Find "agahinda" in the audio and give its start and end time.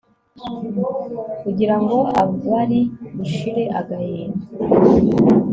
3.79-4.45